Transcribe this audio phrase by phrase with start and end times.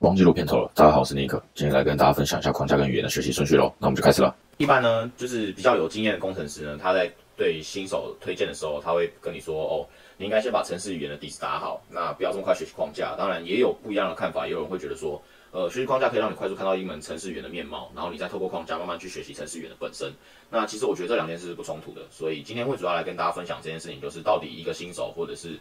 [0.00, 3.70] 忘记录片头了，大家好，我是尼克，今天来跟大家分享一下框架跟语言的学习顺序喽。
[3.78, 4.34] 那我们就开始了。
[4.56, 9.84] 一般呢，就是比较有经验的工程师呢，他在对新手推荐的时候，他会跟你说，哦，
[10.16, 13.14] 你应该先把程式语言的底子打好，那不要这么快学习框架。
[13.14, 20.10] 当然，也有不一样的看法，也有人会觉得说，呃，学习框架可以让你快速看到一门程式语言的面貌，然后你再透过框架慢慢去学习程式语言的本身。
[20.48, 25.58] 那其实我觉得这两件事是不冲突的，所以今天会主要来跟大家分享这件事情，就是到底一个新手或者是。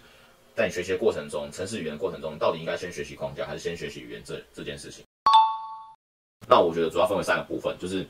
[0.59, 5.05] 在你学习的过程中，城市语言的过程中，到底应该先学习框架，还是先学习语言这这件事情？
[6.49, 8.05] 那我觉得主要分为三个部分，就是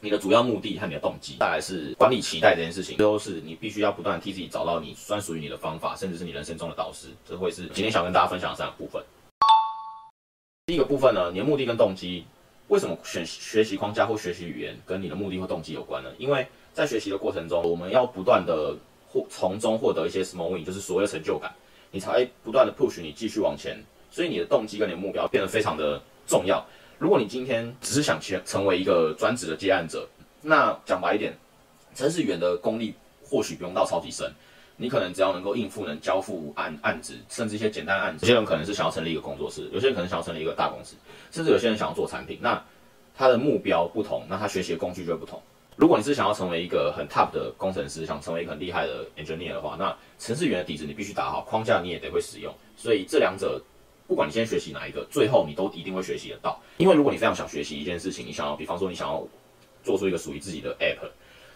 [0.00, 7.08] 你的主要目的和你的动机，再来是管理期待这件事情，最后是你必须要不断替自己找到你专属于你的方法，甚至是你人生中的导师。
[7.28, 9.02] 这会是今天想跟大家分享的三个部分。
[10.66, 12.24] 第一个部分呢，你的目的跟动机，
[12.68, 16.08] 为什么选学习框架或学习语言，跟你的目的或动机有关呢？
[16.16, 18.76] 因为在学习的过程中，我们要不断的
[19.08, 21.52] 获从中获得一些 small win，就是所谓的成就感。
[21.90, 26.64] 你才不断的 push 你继续往前，所以你的动机跟你的目标变得非常的重要。
[26.98, 30.08] 如果你今天只是想去成为一个专职的接案者，
[30.42, 31.36] 那讲白一点，
[31.94, 32.94] 程式语言的功力
[33.24, 34.32] 或许不用到超级深，
[34.76, 38.26] 你可能只要能够应付能交付案案子，甚至一些简单案子。
[38.26, 40.94] 有些人可能是想要成立一个工作室，有些人可能想要成立一个大公司，
[41.30, 42.38] 甚至有些人想要做产品。
[42.40, 42.62] 那
[43.16, 45.42] 他的目标不同，那他学习的工具就会不同。
[45.78, 52.52] 如果你是想要成为一个很 top 的工程师，想成为一个很厉害的 engineer 的话，那程序员的底子你必须打好，框架你也得会使用。
[52.76, 53.62] 所以这两者，
[54.08, 56.60] 不管你先学习哪一个，最后你都一定会学习得到。
[56.78, 59.24] 因为如果你非常想学习一件事情，你想要，比方说你想要
[59.84, 60.98] 做出一个属于自己的 app。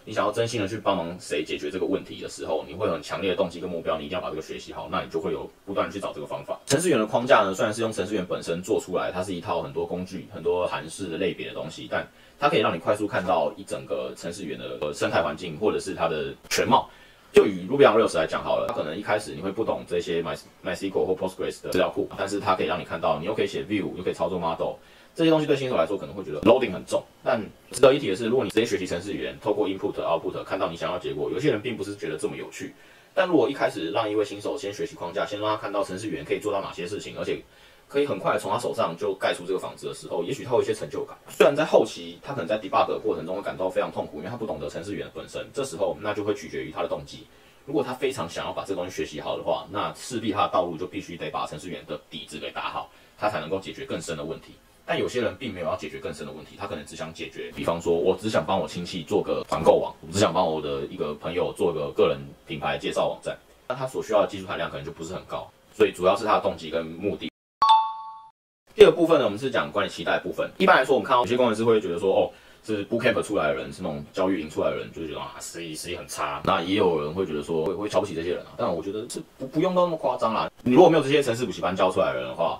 [0.05, 6.59] 你想要真心的去帮忙谁解决这个问题的时候，你会很强烈的动机跟目标，你一定要把这个学习好，那你就会有不断的去找这个方法。
[6.65, 12.05] 程序员的框架呢，虽然是用程序员本身做出来，它是一套很多工具、很多函式的类别的东西，但
[12.37, 16.89] 它可以让你快速看到一整个程式语言的生态环境或者是它的全貌。
[17.31, 24.75] 就以 Ruby on Rails 来讲好了，它可能一开始你会不懂这些 My MySQL 或 Postgres 的资料库，但是它可以让你看到，你又可以写 View，又可以操作 Model。
[25.15, 27.39] 这些东西对新手来说可能会觉得 loading 很重，但
[27.71, 32.73] 值得一提的是，如果你直接学习程式语言，透过 input output 看到你想要结果，有些人并不是觉得这么有趣。
[33.13, 37.39] 但如果一开始让一位新手先学习框架，先让他看到程式语言可以做到哪些事情，而且
[37.87, 41.15] 可以很快从他手上就盖出这个房子的时候，也许他会有一些成就感。
[41.29, 45.45] 虽然在后期他可能在 debug 的过程中会感到非常痛苦，因为他不懂得程式语言本身。
[45.53, 47.27] 这时候那就会取决于他的动机。
[47.67, 54.53] 如果他非常想要把这个东西学习好的话，那势必他的道路就必须得把程式语言的底子给打好，他才能够解决更深的问题。
[54.85, 67.31] 但有些人并没有要解决更深的问题，他可能只想解决，比方说，我只想帮我亲戚做个团购网，我只想帮我的一个朋友做个个人品牌介绍网站，那他所需要的技术含量可能就不是很高，所以主要是他的动机跟目的。
[68.75, 70.49] 第二部分呢，我们是讲管理期待的部分。
[70.57, 72.31] 一般来说，我们看到有些工程师会觉得说，哦，
[72.65, 76.41] 是 bootcamp 出来的人，是那种教育营出来的人，就觉得啊，实力实力很差。
[76.43, 78.51] 那也有人会觉得说，会会瞧不起这些人啊。
[78.57, 80.51] 但我觉得这不不用到那么夸张啦。
[80.63, 82.59] 你如果没有这些城市补习班教出来的人的话，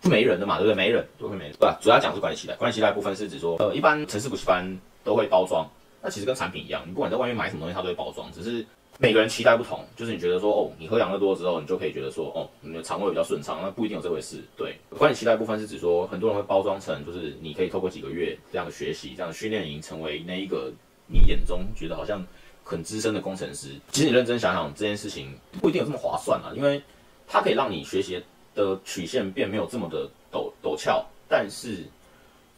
[0.00, 0.74] 就没人的嘛，对不对？
[0.74, 1.78] 没人就会没人，对吧？
[1.80, 4.64] 主要讲是管理期待，管理期待部分是指说，呃，一般城市补习班
[5.04, 5.68] 都会包装，
[6.02, 8.64] 那其实跟产品一样，你不管在外面买什么东西，它都会包装，只是
[8.98, 9.84] 每个人期待不同。
[9.96, 14.42] 就是你觉得说，哦，你喝养乐多之后，你就可以觉得说，哦，你的肠胃比较顺畅，那不一定有这回事。
[14.56, 20.72] 对，管理期待部分是指说，很多人会包装成，就是你可以透过几个月这样的学习，这样的训练营，成为那一个
[21.06, 22.24] 你眼中觉得好像
[22.64, 23.68] 很资深的工程师。
[23.90, 26.80] 其实你认真想想，这件事情不一定有这么划算啊，因为
[27.28, 28.22] 它可以让你学习。
[28.54, 31.84] 的曲线变没有这么的陡陡峭，但是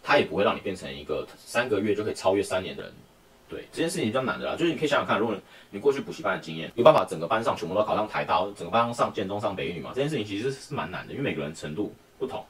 [0.03, 2.93] 它也不会让你变成一个三个月就可以超越三年的人。
[3.49, 5.37] 对，这件事情比较难的啦，就是你可以想想看，如果
[5.71, 9.93] 你过去补习班的经验，有办法整个班上全部都考上台大，整个班上上建中上北一女嘛？
[9.95, 12.43] 这件事情其实是蛮难的，因为每个人程度不同，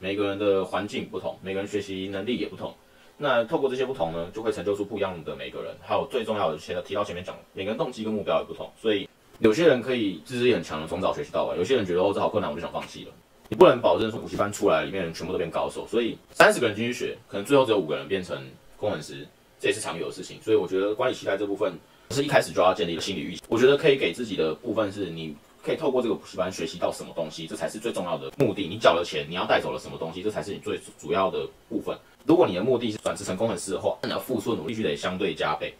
[0.00, 2.74] 每个人的环境不同，每个人学习能力也不同。
[3.16, 5.76] 那透过这些不同呢，就会成就出不一样的每个人。
[5.80, 9.08] 还有最重要的，前提到前面讲，每个人动机跟目标也不同，所以。
[9.40, 13.12] 有些人可以自制力很强的，从早学习到晚；有些人觉得哦，这好困难，我就想放弃了。
[13.48, 18.38] 你不能保证说补习班出来里面人全部都变高手，所以三十个人进去学，可能最后只有五个人变成
[18.76, 19.26] 工程师，
[19.58, 20.38] 这也是常有的事情。
[20.42, 21.72] 所以我觉得管理期待这部分
[22.10, 23.42] 是一开始就要建立的心理预期。
[23.48, 25.34] 我觉得可以给自己的部分是，你
[25.64, 28.68] 可以透过这个补习班学习到什么东西，这才是最重要的目的。
[28.68, 31.98] 你缴了钱，你要带走了什么东西，这才是你最主要的部分。
[32.26, 35.74] 如果你的目的是转职成工程师的话，那你要付出的努力必须得相对加倍。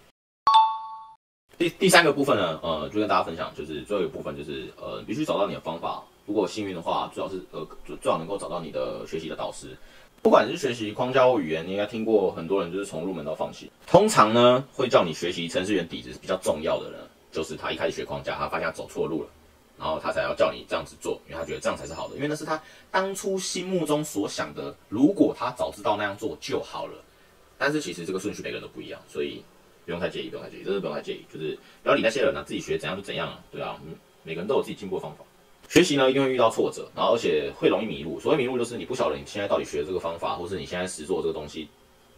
[1.60, 6.02] 第第三个部分呢，呃，就跟大家分享，就是最后一个部分，就是呃，必须找到你的方法。
[6.24, 9.76] 如果幸运的话，最好是呃，最最好能够找到你的学习的导师。
[10.22, 13.70] 不管是学习框架或语言，你应该听过很多人就是从入门到放弃。
[13.86, 16.98] 通常呢，会叫你学习程式语言底子是比较重要的人，
[17.30, 19.28] 就是他一开始学框架，他发现他走错路了，
[19.78, 22.58] 然后他才要叫你这样子做，因为他觉得这样才是好的，因为那是他
[22.90, 24.74] 当初心目中所想的。
[24.88, 26.94] 如果他早知道那样做就好了，
[27.58, 29.44] 但是其实这个顺序每个人都不一样，所以。
[29.90, 33.76] 不用太介意，不用太介意，真的不用太介意，就是不要理那些人啊，自己学怎样就怎样，对啊，
[34.22, 35.24] 每个人都有自己进步的方法。
[35.68, 38.20] 学习呢，一定会遇到挫折，然后而且会容易迷路。
[38.20, 41.66] 所谓迷路，就是你不晓得你现在到底学这个方法，或是你现在实做这个东西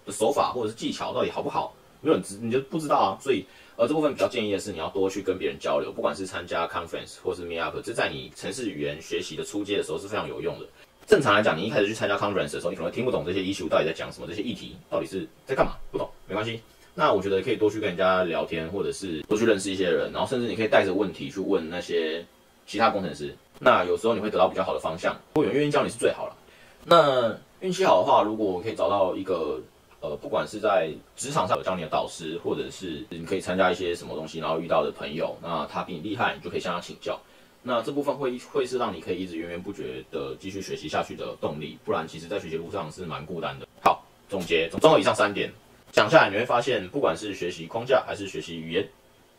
[0.05, 3.17] 的手法或者是技巧到底好不好，没有人知，你就不知道啊。
[3.23, 3.43] 所以，
[3.77, 10.67] 呃，这部分比较建议的是，你要多去跟别人交流，不管是参加 conference 或是 meetup，这在你城市语言学习的初阶的时候是非常有用的。
[11.07, 16.61] 正常来讲，你一开始去参加 conference 的时候，你可能听不懂这些 issue 到底在讲什么，这些议题到底是在干嘛，不懂没关系。
[16.95, 22.25] 那我觉得可以多去跟人家聊天，或者是多去认识一些人，然后甚至你可以带着问题去问那些
[22.67, 23.35] 其他工程师。
[23.59, 26.37] 那有时候你会得到比较好的方向，如果有愿意教你是最好了。
[26.85, 29.61] 那运气好的话，如果我可以找到一个
[30.01, 37.19] 呃，不管是在职场上有教你的导师，或者是你可以参加一些什么东西，然后遇到的朋友，那他比你厉害，你就可以向他请教。
[37.63, 41.79] 那这部分会会是让你可以一直源源不绝的继续学习下去的动力。
[41.85, 43.67] 不然，其实在学习路上是蛮孤单的。
[43.81, 45.49] 好，总结，综合以上三点
[45.93, 48.89] 讲下来，你会发现，不管是学习框架还是学习语言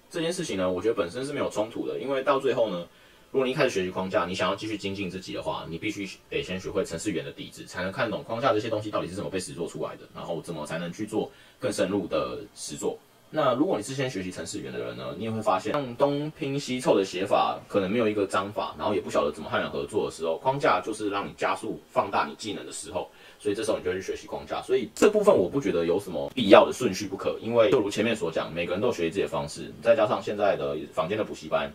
[0.10, 2.88] 这件事情呢，我觉得本身是没有冲突的，因为到最后呢。
[3.32, 12.96] 如果你一开始学习框架，你想要继续精进自己的话，你必须得先学会程序员的底子，才能看懂框架这些东西到底是怎么被实作出来的，然后怎么才能去做更深入的实作。
[13.36, 23.10] 那如果你是先学习程式语言的人呢，你也会发现，像东拼西凑的写法可能没有一个章法，然后也不晓得怎么和人合作的时候，框架就是让你加速放大你技能的时候，
[23.40, 24.62] 所以这时候你就去学习框架。
[24.62, 31.74] 所以这部分我不觉得有什么必要的顺序不可，因为就如前面所讲，每个人都有学习自己的方式，再加上现在的坊间的补习班。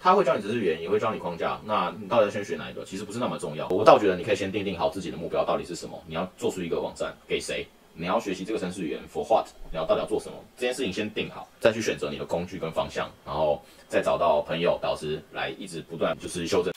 [0.00, 1.60] 他会教你程式语言，也会教你框架。
[1.66, 2.82] 那你到底要先学哪一个？
[2.82, 3.68] 其实不是那么重要。
[3.68, 6.02] 我倒觉得你可以先定定好自己的目标到底是什么。
[6.06, 7.66] 你要做出一个网站给谁？
[7.92, 9.46] 你要学习这个程式语言 for what？
[9.70, 10.34] 你要到底要做什么？
[10.64, 16.72] 这件事情先定好，再去选择你的工具跟方向，然后再找到朋友、导师来一直不断就是修正。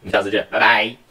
[0.00, 1.03] 我们下次见，拜拜。